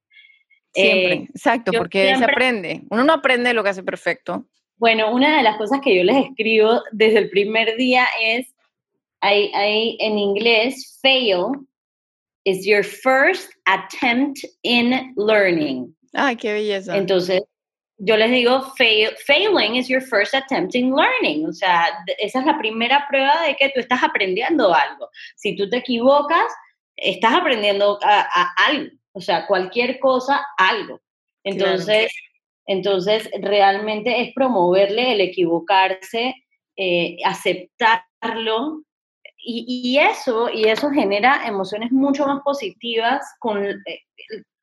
[0.73, 2.83] Siempre, eh, exacto, porque se aprende.
[2.89, 4.45] Uno no aprende lo que hace perfecto.
[4.77, 8.55] Bueno, una de las cosas que yo les escribo desde el primer día es,
[9.19, 11.67] hay, hay en inglés, fail
[12.45, 15.93] is your first attempt in learning.
[16.13, 16.95] Ay, qué belleza.
[16.95, 17.41] Entonces,
[17.97, 18.62] yo les digo,
[19.25, 21.47] failing is your first attempt in learning.
[21.47, 21.88] O sea,
[22.19, 25.10] esa es la primera prueba de que tú estás aprendiendo algo.
[25.36, 26.51] Si tú te equivocas,
[26.97, 28.91] estás aprendiendo a, algo.
[29.13, 30.99] O sea, cualquier cosa, algo.
[31.43, 32.12] Entonces,
[32.65, 36.34] entonces realmente es promoverle el equivocarse,
[36.75, 38.81] eh, aceptarlo.
[39.47, 43.99] Y, eso, y eso genera emociones mucho más positivas con, eh,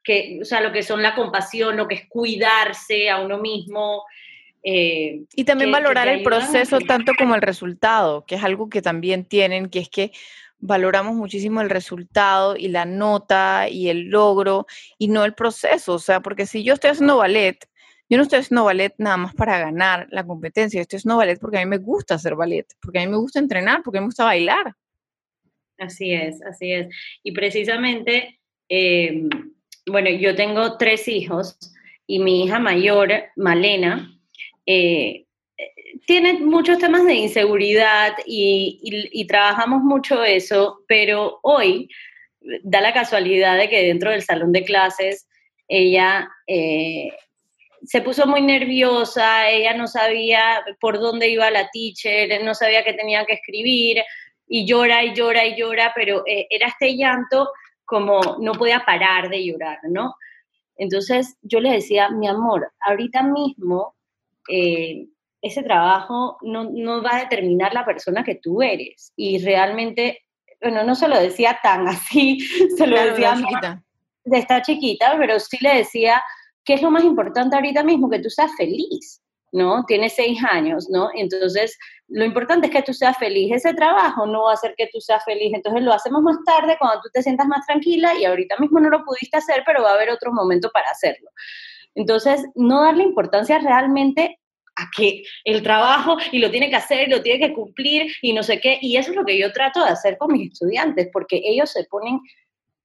[0.02, 4.04] que, o sea, lo que son la compasión, lo que es cuidarse a uno mismo.
[4.62, 9.24] Eh, y también valorar el proceso tanto como el resultado, que es algo que también
[9.24, 10.12] tienen, que es que
[10.58, 15.94] valoramos muchísimo el resultado y la nota y el logro y no el proceso.
[15.94, 17.58] O sea, porque si yo estoy haciendo ballet,
[18.08, 21.40] yo no estoy haciendo ballet nada más para ganar la competencia, yo estoy haciendo ballet
[21.40, 24.00] porque a mí me gusta hacer ballet, porque a mí me gusta entrenar, porque a
[24.00, 24.74] mí me gusta bailar.
[25.78, 26.94] Así es, así es.
[27.24, 28.38] Y precisamente
[28.68, 29.28] eh,
[29.86, 31.58] bueno, yo tengo tres hijos
[32.06, 34.18] y mi hija mayor, Malena,
[34.66, 35.26] eh,
[36.06, 41.88] tiene muchos temas de inseguridad y, trabajamos mucho eso, pero hoy
[42.62, 45.28] da la casualidad de que dentro del salón de clases
[45.68, 47.12] ella eh,
[47.84, 52.92] se puso muy nerviosa, ella no sabía por dónde iba la teacher, no sabía qué
[52.92, 54.02] tenía que escribir
[54.48, 57.48] y llora y llora y llora, pero eh, era este llanto
[57.92, 60.14] como no podía parar de llorar, ¿no?
[60.78, 63.94] Entonces yo le decía, mi amor, ahorita mismo
[64.48, 65.08] eh,
[65.42, 69.12] ese trabajo no, no, va a determinar la persona que tú eres.
[69.14, 70.24] Y realmente,
[70.62, 72.40] bueno, no se lo decía tan así,
[72.78, 73.82] se lo decía chiquita.
[74.24, 76.22] de esta chiquita, pero sí le decía,
[76.64, 78.08] ¿qué es lo más importante ahorita mismo?
[78.08, 79.21] Que tú seas feliz.
[79.52, 79.84] ¿No?
[79.86, 81.10] Tienes seis años, ¿no?
[81.14, 83.52] Entonces, lo importante es que tú seas feliz.
[83.52, 85.52] Ese trabajo no va a hacer que tú seas feliz.
[85.54, 88.90] Entonces, lo hacemos más tarde cuando tú te sientas más tranquila y ahorita mismo no
[88.90, 91.30] lo pudiste hacer, pero va a haber otro momento para hacerlo.
[91.94, 94.38] Entonces, no darle importancia realmente
[94.76, 98.42] a que el trabajo y lo tiene que hacer, lo tiene que cumplir y no
[98.42, 98.78] sé qué.
[98.80, 101.84] Y eso es lo que yo trato de hacer con mis estudiantes, porque ellos se
[101.84, 102.20] ponen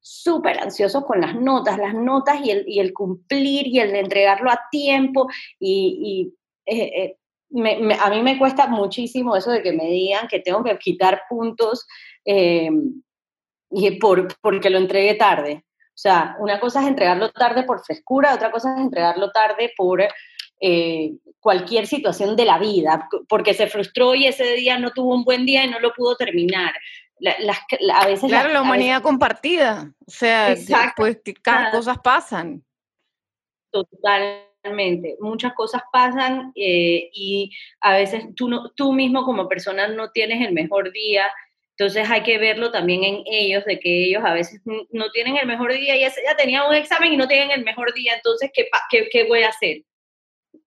[0.02, 4.50] súper ansiosos con las notas, las notas y el, y el, cumplir y el entregarlo
[4.50, 5.28] a tiempo
[5.60, 6.34] y,
[6.68, 7.18] eh,
[7.54, 11.24] eh, a mí me cuesta muchísimo eso de que me digan que tengo que quitar
[11.30, 11.88] puntos
[12.26, 12.70] eh,
[13.72, 15.64] y por, porque lo entregué tarde.
[15.88, 20.04] O sea, una cosa es entregarlo tarde por frescura, otra cosa es entregarlo tarde por
[21.40, 25.46] cualquier situación de la vida, porque se frustró y ese día no tuvo un buen
[25.46, 26.74] día y no lo pudo terminar.
[27.20, 27.60] las,
[27.94, 29.94] a veces claro, la humanidad compartida.
[30.06, 30.56] O sea,
[30.96, 32.64] pues que cada cosas pasan.
[33.72, 34.48] Total,
[35.20, 37.52] muchas cosas pasan eh, y
[37.82, 41.30] a veces tú, no, tú mismo como persona no tienes el mejor día,
[41.78, 45.46] entonces hay que verlo también en ellos, de que ellos a veces no tienen el
[45.46, 48.68] mejor día y ya tenía un examen y no tienen el mejor día, entonces, ¿qué,
[48.90, 49.84] qué, qué voy a hacer?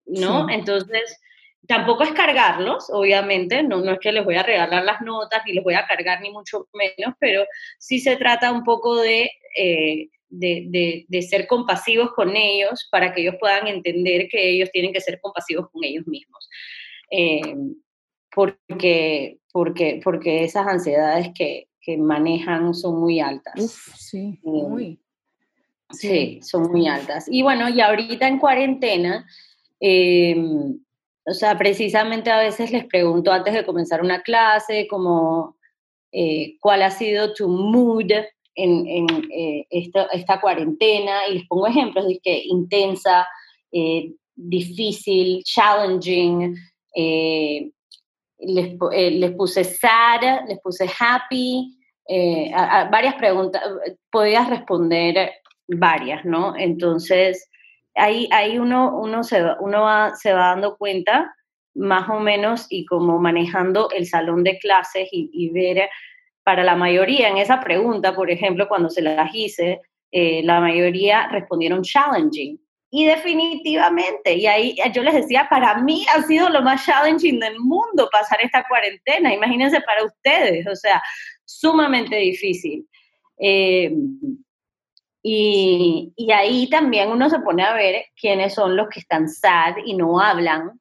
[0.07, 0.49] ¿No?
[0.49, 1.21] Entonces,
[1.67, 5.53] tampoco es cargarlos, obviamente, no, no es que les voy a regalar las notas ni
[5.53, 7.45] les voy a cargar ni mucho menos, pero
[7.79, 9.31] sí se trata un poco de...
[9.57, 14.93] Eh, de, de, ser compasivos con ellos para que ellos puedan entender que ellos tienen
[14.93, 16.49] que ser compasivos con ellos mismos.
[17.11, 17.57] Eh,
[18.33, 23.61] porque, porque, porque esas ansiedades que, que manejan son muy altas.
[23.97, 25.01] sí, eh, muy.
[25.91, 27.27] Sí, son muy altas.
[27.29, 29.27] Y bueno, y ahorita en cuarentena,
[29.81, 30.37] eh,
[31.27, 35.57] o sea, precisamente a veces les pregunto antes de comenzar una clase, como,
[36.61, 38.13] ¿cuál ha sido tu mood
[38.55, 43.27] en, eh, esta, cuarentena y les pongo ejemplos de que intensa,
[43.73, 46.57] eh, difícil, challenging,
[46.95, 47.71] eh,
[48.39, 51.77] les, puse sad, les puse happy,
[52.91, 53.63] varias preguntas,
[54.11, 55.31] podías responder
[55.69, 56.57] varias, ¿no?
[56.57, 57.49] Entonces,
[57.95, 61.33] ahí, ahí uno, uno, se, uno va, se va dando cuenta
[61.75, 65.89] más o menos y como manejando el salón de clases y, y ver
[66.51, 71.29] para la mayoría en esa pregunta, por ejemplo, cuando se las hice, eh, la mayoría
[71.29, 72.61] respondieron challenging.
[72.91, 77.61] Y definitivamente, y ahí yo les decía, para mí ha sido lo más challenging del
[77.61, 79.33] mundo pasar esta cuarentena.
[79.33, 81.01] Imagínense para ustedes, o sea,
[81.45, 82.85] sumamente difícil.
[83.39, 83.95] Eh,
[85.23, 89.77] y, y, ahí también uno se pone a ver quiénes son los que están sad
[89.85, 90.81] y no hablan.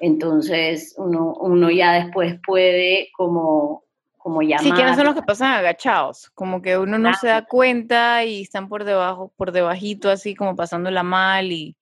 [0.00, 3.87] Entonces uno, uno ya después puede como
[4.28, 4.60] como llamar.
[4.60, 6.30] Sí, ¿quiénes son los que pasan agachados?
[6.34, 10.54] Como que uno no se da cuenta y están por debajo, por debajito, así como
[10.54, 11.74] pasándola mal y,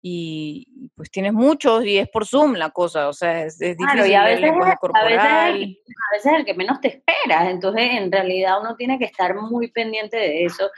[0.00, 4.24] y pues tienes muchos y es por Zoom la cosa, o sea, es, difícil a
[4.24, 4.52] veces,
[4.94, 5.76] A veces,
[6.16, 10.16] es el que menos te esperas, entonces en realidad uno tiene que estar muy pendiente
[10.16, 10.70] de eso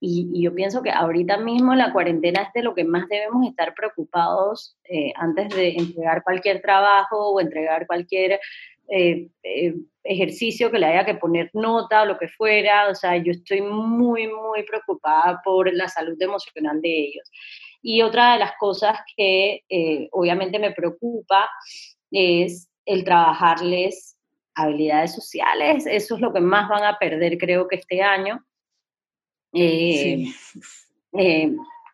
[0.00, 3.74] Y, yo pienso que ahorita mismo la cuarentena es de lo que más debemos estar
[3.74, 8.40] preocupados eh, antes de entregar cualquier trabajo o entregar cualquier
[8.90, 9.74] eh, eh,
[10.04, 12.88] ejercicio que le haya que poner nota o lo que fuera.
[12.88, 17.30] O sea, yo estoy muy, muy preocupada por la salud emocional de ellos.
[17.82, 19.62] Y otra de las cosas que
[20.12, 21.48] obviamente me preocupa
[22.10, 24.18] es el trabajarles
[24.54, 25.86] habilidades sociales.
[25.86, 28.44] Eso es lo que más van a perder, creo que este año
[29.52, 30.26] eh,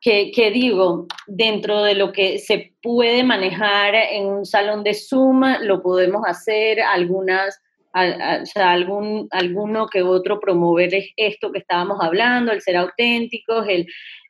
[0.04, 5.42] eh, que, digo, dentro de lo que se puede manejar en un salón de Zoom,
[5.62, 7.60] lo podemos hacer, algunas,
[7.92, 13.86] algún, alguno que otro promover esto que estábamos hablando, el ser auténticos, el,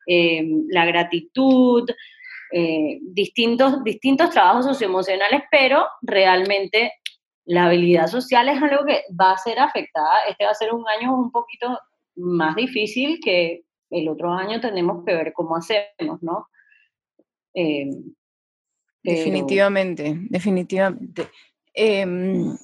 [0.07, 1.89] eh, la gratitud,
[3.03, 6.93] distintos, distintos trabajos socioemocionales, pero realmente
[7.47, 10.21] la habilidad social es algo que va a ser afectada.
[10.29, 11.79] Este va a ser un año un poquito
[12.17, 16.49] más difícil que el otro año tenemos que ver cómo hacemos, ¿no?
[17.55, 17.91] Eh,
[19.03, 21.29] definitivamente, definitivamente.
[21.73, 22.57] Em,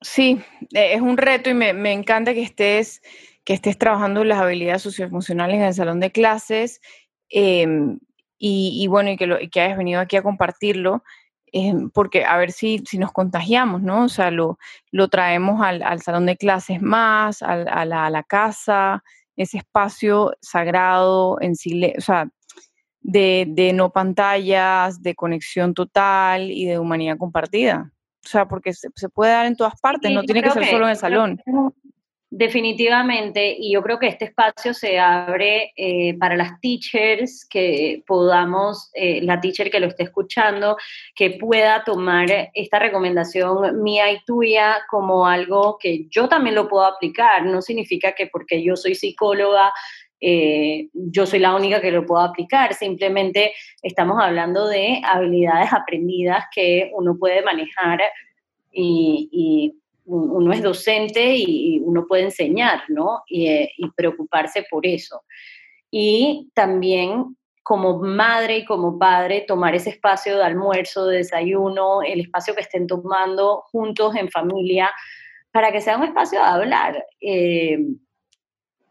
[0.00, 0.40] sí,
[0.72, 3.02] e, es un reto y me, encanta que estés,
[3.44, 6.80] que estés trabajando las habilidades socioemocionales en el salón de clases
[7.28, 7.98] em,
[8.38, 11.02] y, bueno, y que, lo, y que hayas venido aquí a compartirlo.
[11.56, 14.06] Em, porque a ver si, si nos contagiamos, ¿no?
[14.06, 14.58] O sea, lo,
[14.90, 19.04] lo traemos al, salón de clases más, a, la, casa,
[19.36, 22.28] ese espacio sagrado, en o sea,
[23.00, 27.92] de, de, no pantallas, de conexión total y de humanidad compartida.
[28.24, 30.90] O sea, porque se, puede dar en todas partes, no tiene que ser solo en
[30.90, 31.40] el salón.
[32.36, 38.90] Definitivamente, y yo creo que este espacio se abre eh, para las teachers, que podamos,
[38.92, 40.76] eh, la teacher que lo esté escuchando,
[41.14, 46.84] que pueda tomar esta recomendación mía y tuya como algo que yo también lo puedo
[46.84, 47.46] aplicar.
[47.46, 49.72] No significa que porque yo soy psicóloga,
[50.20, 56.46] eh, yo soy la única que lo puedo aplicar, simplemente estamos hablando de habilidades aprendidas
[56.52, 58.00] que uno puede manejar
[58.72, 63.22] y, y uno es docente y uno puede enseñar, ¿no?
[63.30, 65.22] Eh, y, preocuparse por eso.
[65.90, 72.20] Y también como madre y como padre, tomar ese espacio de almuerzo, de desayuno, el
[72.20, 74.92] espacio que estén tomando juntos en familia,
[75.50, 77.06] para que sea un espacio de hablar.
[77.20, 77.78] Eh,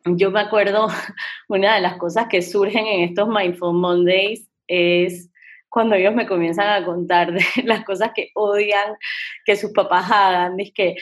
[0.06, 0.88] yo me acuerdo,
[1.50, 5.30] una de las cosas que surgen en estos Mindful Mondays es
[5.74, 8.94] cuando ellos me comienzan a contar de las cosas que odian
[9.44, 10.56] que sus papás hagan.
[10.56, 10.96] Dije,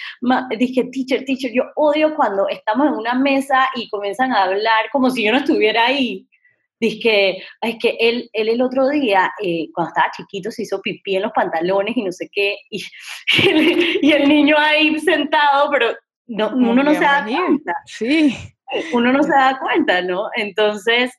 [0.57, 5.09] dije, teacher, teacher, yo odio cuando estamos en una mesa y comienzan a hablar como
[5.09, 6.25] si yo no estuviera ahí.
[6.79, 11.17] Dije, es que él, él el otro día, eh, cuando estaba chiquito, se hizo pipí
[11.17, 12.81] en los pantalones y no sé qué, y,
[14.01, 15.93] y el niño ahí sentado, pero
[16.27, 17.73] no, uno no se da cuenta.
[17.85, 18.35] Sí.
[18.93, 20.29] Uno no se da cuenta, ¿no?
[20.33, 21.11] Entonces,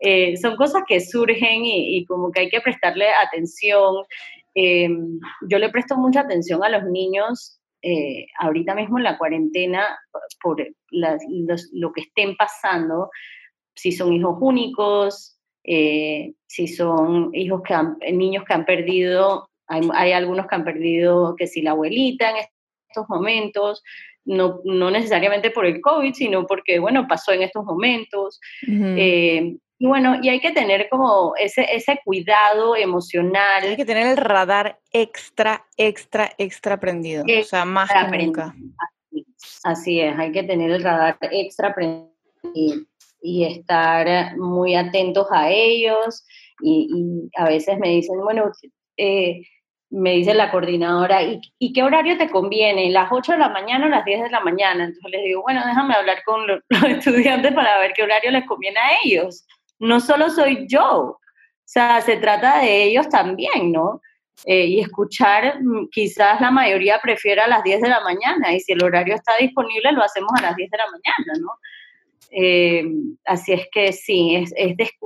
[0.00, 4.04] eh, son cosas que surgen y, como que hay que prestarle atención.
[4.54, 4.88] Eh,
[5.48, 9.98] yo le presto mucha atención a los niños eh, ahorita mismo en la cuarentena
[10.42, 13.10] por lo que estén pasando,
[13.74, 20.54] si son hijos únicos, si son hijos que niños que han perdido, hay, algunos que
[20.56, 22.36] han perdido que si la abuelita en
[22.88, 23.82] estos momentos,
[24.24, 28.40] no, no, necesariamente por el COVID, sino porque, bueno, pasó en estos momentos.
[29.82, 33.62] Y bueno, y hay que tener como ese, ese cuidado emocional.
[33.62, 37.24] Hay que tener el radar extra, extra, extra prendido.
[37.24, 38.54] o sea, más que nunca.
[39.64, 42.10] Así, es, hay que tener el radar extra prendido
[43.22, 46.26] y, estar muy atentos a ellos.
[46.60, 48.52] Y, a veces me dicen, bueno,
[48.98, 49.40] eh,
[49.88, 52.90] me dice la coordinadora, ¿y, ¿y, qué horario te conviene?
[52.90, 54.84] ¿Las 8 de la mañana o las 10 de la mañana?
[54.84, 58.78] Entonces les digo, bueno, déjame hablar con los estudiantes para ver qué horario les conviene
[58.78, 59.46] a ellos
[59.80, 61.20] no solo soy yo, o
[61.64, 64.00] sea, se trata de ellos también, ¿no?
[64.46, 68.60] Eh, y escuchar, mm, quizás la mayoría prefiera a las 10 de la mañana y
[68.60, 71.52] si el horario está disponible lo hacemos a las 10 de la mañana, ¿no?
[72.32, 72.84] Eh,
[73.24, 74.54] así es que sí, es,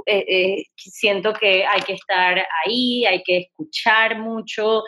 [0.07, 4.83] eh, siento que hay que estar ahí, hay que escuchar mucho,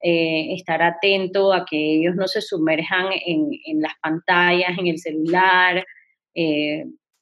[0.00, 5.84] estar atento a que ellos no se sumerjan en, en las pantallas, en el celular,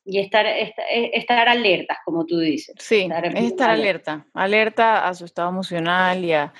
[0.06, 2.76] y estar, estar, estar, alertas, como tú dices.
[2.78, 4.24] Sí, estar, es estar alerta.
[4.32, 6.52] alerta, a su estado emocional y a,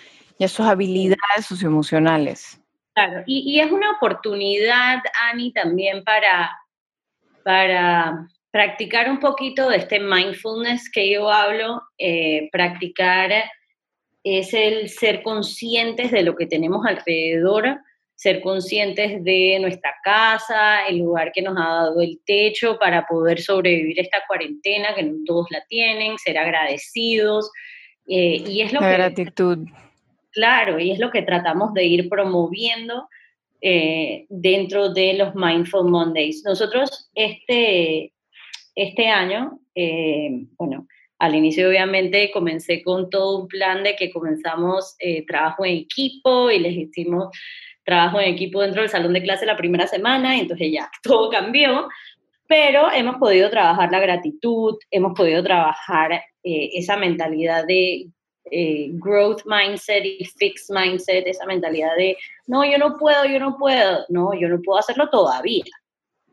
[0.48, 2.60] sus habilidades socioemocionales.
[2.94, 4.98] Claro, y, es una oportunidad,
[5.30, 6.50] Ani, también para,
[7.44, 13.32] para practicar un poquito de este mindfulness que yo hablo, eh, practicar
[14.24, 17.78] es el ser conscientes de lo que tenemos alrededor,
[18.16, 23.40] ser conscientes de nuestra casa, el lugar que nos ha dado el techo para poder
[23.40, 27.50] sobrevivir esta cuarentena, que no todos la tienen, ser agradecidos.
[28.08, 29.58] Eh, y es lo la que, gratitud.
[30.32, 33.06] Claro, y es lo que tratamos de ir promoviendo
[33.60, 36.42] eh, dentro de los Mindful Mondays.
[36.42, 38.14] Nosotros este,
[38.74, 40.88] este año, eh, bueno,
[41.18, 44.96] al inicio obviamente comencé con todo un plan de que comenzamos
[45.26, 47.28] trabajo en equipo y les hicimos
[47.86, 51.30] trabajo en equipo dentro del salón de clase la primera semana, y entonces ya todo
[51.30, 51.88] cambió,
[52.46, 58.08] pero hemos podido trabajar la gratitud, hemos podido trabajar eh, esa mentalidad de
[58.50, 62.16] eh, growth mindset y fixed mindset, esa mentalidad de,
[62.46, 65.64] no, yo no puedo, yo no puedo, no, yo no puedo hacerlo todavía,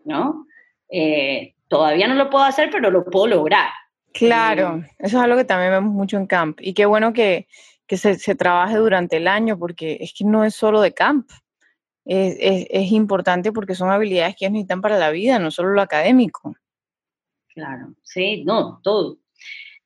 [0.06, 0.46] ¿no?
[0.90, 3.70] Eh, todavía no lo puedo hacer, pero lo puedo lograr.
[4.12, 6.60] Claro, eso es algo que también vemos mucho en camp.
[6.62, 7.48] Y qué bueno que,
[7.88, 11.28] que se, se, trabaje durante el año, porque es que no es solo de camp
[12.06, 16.56] es, es, importante porque son habilidades que necesitan para la vida, no solo lo académico.
[17.54, 19.18] Claro, sí, no, todo.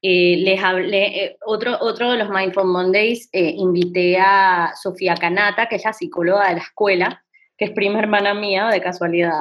[0.02, 5.68] Eh, les hablé, eh, otro, otro de los Mindful Mondays, eh, invité a Sofía Canata,
[5.68, 7.26] que es la psicóloga de la escuela,
[7.58, 9.40] que es prima hermana mía de casualidad,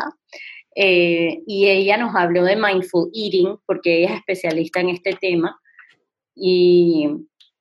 [0.74, 5.58] y ella nos habló de Mindful Eating, porque ella es especialista en este tema,
[6.34, 7.08] y,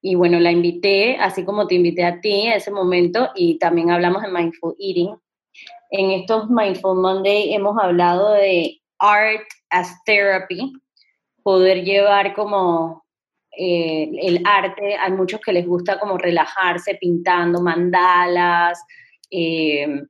[0.07, 3.89] y bueno, la invité, así como te invité a ti en ese momento, y también
[3.89, 5.15] hablamos de Mindful Eating.
[5.89, 10.73] En estos Mindful Monday hemos hablado de Art as Therapy,
[11.41, 13.03] poder llevar como
[13.57, 18.79] eh, el arte, hay muchos que les gusta como relajarse pintando mandalas,
[19.31, 20.03] eh,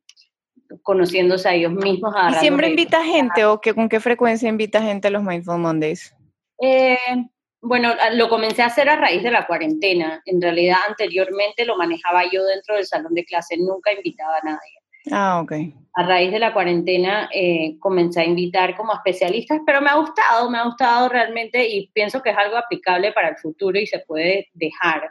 [0.83, 2.13] conociéndose a ellos mismos.
[2.31, 6.13] ¿Y siempre invita gente o que, con qué frecuencia invita gente a los Mindful Mondays?
[6.61, 6.97] Eh,
[7.65, 10.21] bueno, lo comencé a hacer a raíz de la cuarentena.
[10.25, 14.79] En realidad, anteriormente lo manejaba yo dentro del salón de clase, nunca invitaba a nadie.
[15.11, 15.51] Ah, ok.
[15.93, 20.49] A raíz de la cuarentena eh, comencé a invitar como especialistas, pero me ha gustado,
[20.49, 23.99] me ha gustado realmente y pienso que es algo aplicable para el futuro y se
[23.99, 25.09] puede dejar.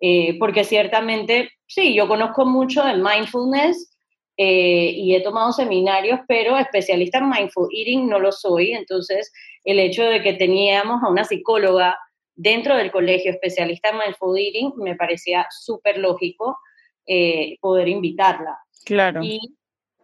[0.00, 3.93] Eh, porque ciertamente, sí, yo conozco mucho de mindfulness,
[4.36, 8.72] eh, y he tomado seminarios, pero especialista en mindful eating no lo soy.
[8.72, 9.32] Entonces,
[9.62, 11.96] el hecho de que teníamos a una psicóloga
[12.34, 16.58] dentro del colegio especialista en mindful eating me parecía súper lógico
[17.06, 18.58] eh, poder invitarla.
[18.84, 19.22] Claro.
[19.22, 19.38] Y,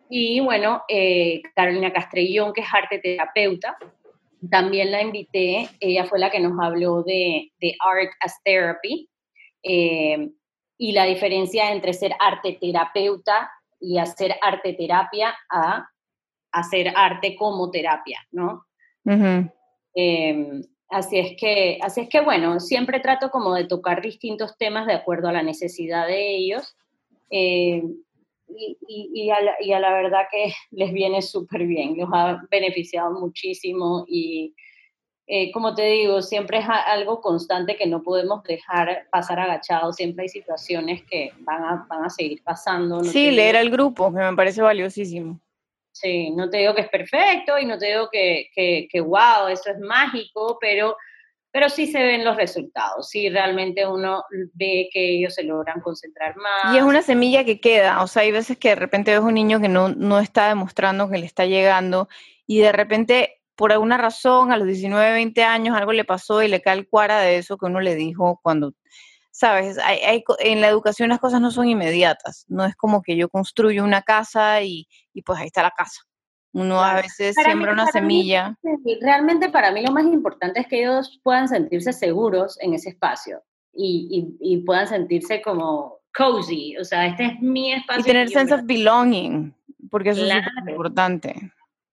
[0.09, 3.77] y bueno, eh, Carolina Castrellón, que es arte terapeuta,
[4.49, 5.69] también la invité.
[5.81, 9.09] Ella fue la que nos habló de, de Art as Therapy.
[9.63, 13.51] y la diferencia entre ser arte terapeuta
[13.81, 15.89] y hacer arte terapia a
[16.53, 18.67] hacer arte como terapia, ¿no?
[19.95, 24.87] Em, así, es que, así es que, bueno, siempre trato como de tocar distintos temas
[24.87, 26.77] de acuerdo a la necesidad de ellos.
[27.31, 27.97] Em,
[28.49, 32.43] y, y, a la, y, a la, verdad que les viene súper bien, los ha
[32.51, 34.55] beneficiado muchísimo y
[35.33, 40.25] eh, como te digo, siempre es algo constante que no podemos dejar pasar agachado, siempre
[40.25, 43.05] hay situaciones que van a, van a seguir pasando.
[43.05, 45.39] sí, leer al grupo, que me parece valiosísimo.
[45.93, 49.47] Sí, no te digo que es perfecto y no te digo que, que, que wow,
[49.49, 50.97] eso es mágico, pero,
[51.53, 54.25] pero sí se ven los resultados, sí realmente uno
[54.55, 56.75] ve que ellos se logran concentrar más.
[56.75, 59.35] Y es una semilla que queda, o sea, hay veces que de repente ves un
[59.35, 62.09] niño que no, no está demostrando que le está llegando
[62.49, 66.49] y de repente por alguna razón a los 19, 20 años algo le pasó y
[66.49, 68.73] le cae el cuara de eso que uno le dijo cuando,
[69.31, 73.29] sabes, hay, en la educación las cosas no son inmediatas, no es como que yo
[73.29, 76.03] construyo una casa y, y pues ahí está la casa.
[76.53, 78.57] Uno a veces siembra una semilla.
[79.01, 83.43] realmente para mí lo más importante es que ellos puedan sentirse seguros en ese espacio
[83.73, 88.01] y, y, puedan sentirse como cozy, o sea, este es mi espacio.
[88.01, 89.55] Y tener sense of belonging,
[89.91, 91.53] porque eso es importante.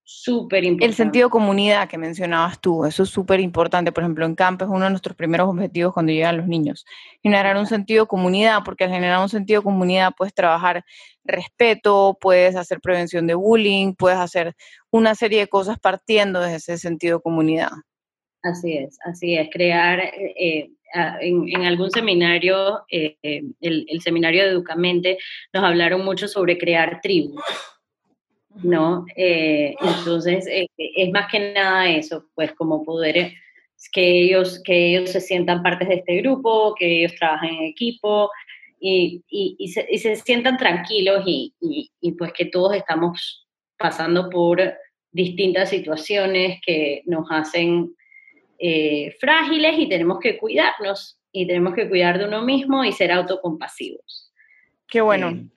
[0.09, 0.85] Súper importante.
[0.85, 3.91] El sentido de comunidad que mencionabas tú, eso es súper importante.
[3.91, 6.85] Por ejemplo, en campo es uno de nuestros primeros objetivos cuando llegan los niños.
[7.21, 10.85] Generar un sentido de comunidad, porque al generar un sentido de comunidad puedes trabajar
[11.25, 14.55] respeto, puedes hacer prevención de bullying, puedes hacer
[14.91, 17.71] una serie de cosas partiendo de ese sentido de comunidad.
[18.43, 19.49] Así es, así es.
[19.51, 20.69] Crear, eh,
[21.19, 25.17] en, algún seminario, eh, el, el seminario de Educamente,
[25.51, 27.43] nos hablaron mucho sobre crear tribus
[28.63, 29.05] ¿no?
[29.15, 33.33] Eh, entonces, eh, es más que nada eso, pues como poder
[33.91, 38.29] que ellos, que ellos se sientan partes de este grupo, que ellos trabajen en equipo
[38.79, 43.47] y, y, se, y se, sientan tranquilos y, y, pues que todos estamos
[43.77, 44.61] pasando por
[45.11, 47.95] distintas situaciones que nos hacen
[48.59, 53.11] eh, frágiles y tenemos que cuidarnos y tenemos que cuidar de uno mismo y ser
[53.11, 54.31] autocompasivos.
[54.87, 55.49] Qué bueno.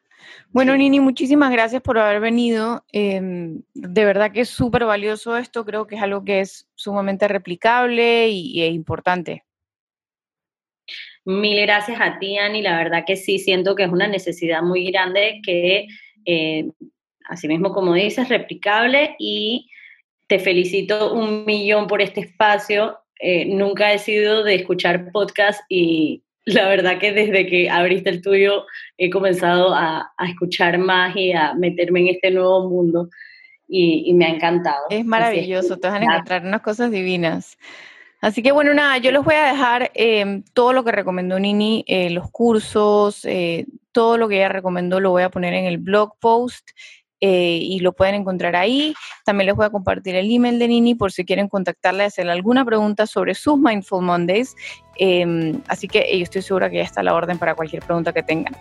[0.51, 2.85] Bueno, Nini, muchísimas gracias por haber venido.
[2.93, 7.29] Em, de verdad que es súper valioso esto, creo que es algo que es sumamente
[7.29, 9.45] replicable y, e importante.
[11.25, 12.63] Mil gracias a ti, Ani.
[12.63, 15.87] La verdad que sí, siento que es una necesidad muy grande que,
[16.25, 16.69] eh,
[17.29, 19.71] así mismo como dices, replicable y
[20.27, 22.99] te felicito un millón por este espacio.
[23.21, 28.23] Eh, nunca he sido de escuchar podcast y la verdad que desde que abriste el
[28.23, 33.09] tuyo he comenzado a, escuchar más y a meterme en este nuevo mundo
[33.69, 34.85] y, me ha encantado.
[34.91, 37.57] Es maravilloso, te vas a encontrar unas cosas divinas.
[38.21, 41.85] Así que bueno, nada, yo les voy a dejar em, todo lo que recomendó Nini,
[41.87, 45.79] eh, los cursos, eh, todo lo que ella recomendó lo voy a poner en el
[45.79, 46.71] blog post
[47.21, 48.95] eh, y lo pueden encontrar ahí.
[49.25, 52.33] También les voy a compartir el email de Nini por si quieren contactarle y hacerle
[52.33, 54.55] alguna pregunta sobre sus Mindful Mondays.
[54.97, 58.23] Em, así que yo estoy segura que ya está la orden para cualquier pregunta que
[58.23, 58.55] tengan.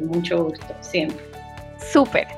[0.00, 1.18] mucho gusto, siempre.
[1.92, 2.28] Súper.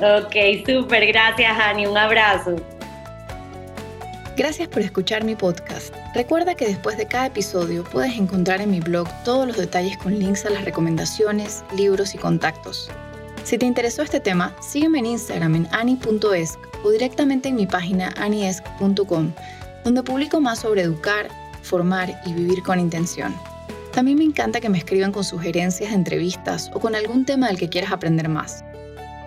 [0.00, 1.06] Ok, súper.
[1.06, 1.86] Gracias, Ani.
[1.86, 2.56] Un abrazo.
[4.36, 5.94] Gracias por escuchar mi podcast.
[6.14, 10.18] Recuerda que después de cada episodio puedes encontrar en mi blog todos los detalles con
[10.18, 12.90] links a las recomendaciones, libros y contactos.
[13.44, 18.12] Si te interesó este tema, sígueme en Instagram en ani.esc o directamente en mi página
[18.16, 19.32] aniesc.com,
[19.84, 21.28] donde publico más sobre educar,
[21.62, 23.34] formar y vivir con intención.
[23.92, 27.58] También me encanta que me escriban con sugerencias de entrevistas o con algún tema del
[27.58, 28.64] que quieras aprender más.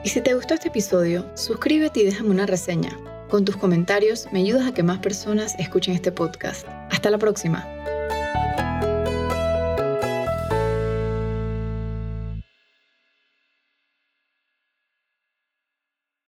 [0.03, 2.97] Y si te gustó este episodio, suscríbete y déjame una reseña.
[3.29, 6.67] Con tus comentarios me ayudas a que más personas escuchen este podcast.
[6.91, 7.67] Hasta la próxima.